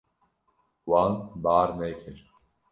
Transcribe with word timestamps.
Wan 0.89 1.11
bar 1.43 1.69
nekir. 1.79 2.19